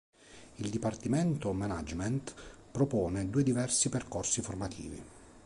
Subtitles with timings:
[0.55, 2.33] Il Dipartimento Management
[2.71, 5.03] propone due diversi percorsi formativi.